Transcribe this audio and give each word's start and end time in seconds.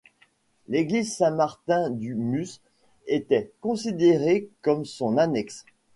L'église 0.67 1.15
Saint-Martin 1.15 1.91
du 1.91 2.15
Mus 2.15 2.59
était 3.05 3.51
considérée 3.61 4.49
comme 4.63 4.83
son 4.83 5.15
annexe. 5.19 5.63